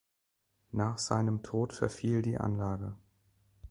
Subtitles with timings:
[0.71, 2.95] Nach seinem Tod verfiel die Anlage.